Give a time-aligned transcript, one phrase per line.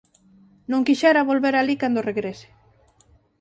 [0.71, 2.47] Non quixera volver alí cando regrese.